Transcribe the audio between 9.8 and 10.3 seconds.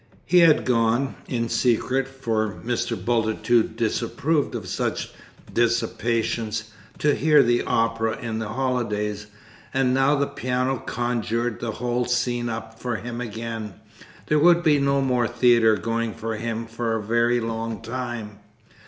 now the